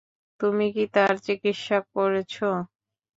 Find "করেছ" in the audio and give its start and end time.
1.93-2.33